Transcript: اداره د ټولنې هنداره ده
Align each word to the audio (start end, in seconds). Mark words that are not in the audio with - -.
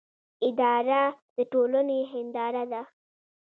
اداره 0.47 1.01
د 1.35 1.37
ټولنې 1.51 1.99
هنداره 2.11 2.63
ده 2.71 2.81